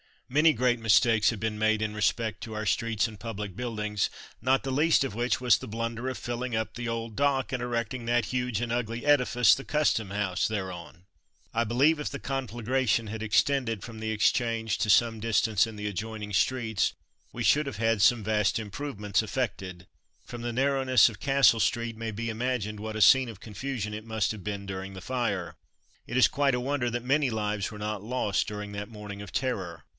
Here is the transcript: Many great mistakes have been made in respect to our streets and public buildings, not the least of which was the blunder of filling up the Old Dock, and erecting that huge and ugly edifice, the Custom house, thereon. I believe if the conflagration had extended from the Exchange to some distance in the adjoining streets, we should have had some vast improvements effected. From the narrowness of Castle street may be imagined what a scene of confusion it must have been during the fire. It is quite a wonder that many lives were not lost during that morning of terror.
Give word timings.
Many 0.27 0.53
great 0.53 0.79
mistakes 0.79 1.29
have 1.29 1.41
been 1.41 1.59
made 1.59 1.81
in 1.81 1.93
respect 1.93 2.39
to 2.41 2.55
our 2.55 2.65
streets 2.65 3.05
and 3.05 3.19
public 3.19 3.53
buildings, 3.53 4.09
not 4.41 4.63
the 4.63 4.71
least 4.71 5.03
of 5.03 5.13
which 5.13 5.41
was 5.41 5.57
the 5.57 5.67
blunder 5.67 6.07
of 6.09 6.17
filling 6.17 6.55
up 6.55 6.73
the 6.73 6.87
Old 6.87 7.17
Dock, 7.17 7.51
and 7.51 7.61
erecting 7.61 8.05
that 8.05 8.25
huge 8.27 8.61
and 8.61 8.71
ugly 8.71 9.05
edifice, 9.05 9.53
the 9.53 9.65
Custom 9.65 10.09
house, 10.09 10.47
thereon. 10.47 11.03
I 11.53 11.65
believe 11.65 11.99
if 11.99 12.09
the 12.09 12.17
conflagration 12.17 13.07
had 13.07 13.21
extended 13.21 13.83
from 13.83 13.99
the 13.99 14.09
Exchange 14.11 14.77
to 14.79 14.89
some 14.89 15.19
distance 15.19 15.67
in 15.67 15.75
the 15.75 15.85
adjoining 15.85 16.31
streets, 16.31 16.93
we 17.33 17.43
should 17.43 17.65
have 17.65 17.77
had 17.77 18.01
some 18.01 18.23
vast 18.23 18.57
improvements 18.57 19.21
effected. 19.21 19.85
From 20.23 20.43
the 20.43 20.53
narrowness 20.53 21.09
of 21.09 21.19
Castle 21.19 21.59
street 21.59 21.97
may 21.97 22.09
be 22.09 22.29
imagined 22.29 22.79
what 22.79 22.95
a 22.95 23.01
scene 23.01 23.29
of 23.29 23.41
confusion 23.41 23.93
it 23.93 24.05
must 24.05 24.31
have 24.31 24.45
been 24.45 24.65
during 24.65 24.93
the 24.93 25.01
fire. 25.01 25.57
It 26.07 26.15
is 26.17 26.29
quite 26.29 26.55
a 26.55 26.59
wonder 26.61 26.89
that 26.89 27.03
many 27.03 27.29
lives 27.29 27.69
were 27.69 27.77
not 27.77 28.01
lost 28.01 28.47
during 28.47 28.71
that 28.71 28.89
morning 28.89 29.21
of 29.21 29.33
terror. 29.33 29.83